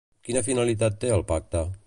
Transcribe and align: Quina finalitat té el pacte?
Quina 0.27 0.41
finalitat 0.47 0.97
té 1.05 1.15
el 1.19 1.27
pacte? 1.35 1.67